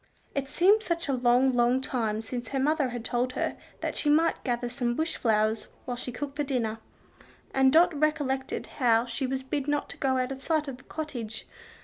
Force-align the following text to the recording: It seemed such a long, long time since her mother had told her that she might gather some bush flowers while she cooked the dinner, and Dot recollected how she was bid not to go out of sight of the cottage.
It 0.33 0.47
seemed 0.47 0.81
such 0.81 1.07
a 1.07 1.13
long, 1.13 1.53
long 1.55 1.79
time 1.79 2.23
since 2.23 2.47
her 2.47 2.59
mother 2.59 2.89
had 2.89 3.05
told 3.05 3.33
her 3.33 3.55
that 3.81 3.95
she 3.95 4.09
might 4.09 4.43
gather 4.43 4.67
some 4.67 4.95
bush 4.95 5.15
flowers 5.15 5.67
while 5.85 5.95
she 5.95 6.11
cooked 6.11 6.37
the 6.37 6.43
dinner, 6.43 6.79
and 7.53 7.71
Dot 7.71 7.93
recollected 7.93 8.65
how 8.79 9.05
she 9.05 9.27
was 9.27 9.43
bid 9.43 9.67
not 9.67 9.89
to 9.89 9.97
go 9.97 10.17
out 10.17 10.31
of 10.31 10.41
sight 10.41 10.67
of 10.67 10.77
the 10.77 10.85
cottage. 10.85 11.45